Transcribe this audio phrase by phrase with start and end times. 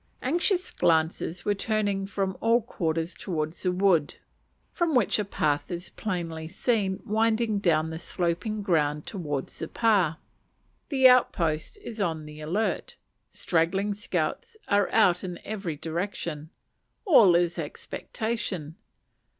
[0.23, 4.15] Anxious glances are turning from all quarters towards the wood,
[4.71, 10.17] from which a path is plainly seen winding down the sloping ground towards the pa.
[10.89, 12.95] The outpost is on the alert.
[13.29, 16.49] Straggling scouts are out in every direction.
[17.05, 18.77] All is expectation.